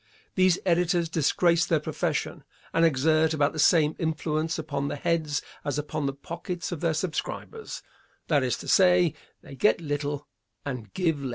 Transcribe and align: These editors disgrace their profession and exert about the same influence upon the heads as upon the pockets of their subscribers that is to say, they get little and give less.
These 0.33 0.57
editors 0.65 1.09
disgrace 1.09 1.63
their 1.63 1.79
profession 1.79 2.43
and 2.73 2.83
exert 2.83 3.35
about 3.35 3.53
the 3.53 3.59
same 3.59 3.95
influence 3.99 4.57
upon 4.57 4.87
the 4.87 4.95
heads 4.95 5.43
as 5.63 5.77
upon 5.77 6.07
the 6.07 6.13
pockets 6.13 6.71
of 6.71 6.81
their 6.81 6.95
subscribers 6.95 7.83
that 8.27 8.41
is 8.41 8.57
to 8.57 8.67
say, 8.67 9.13
they 9.43 9.53
get 9.55 9.79
little 9.79 10.27
and 10.65 10.91
give 10.95 11.23
less. 11.23 11.29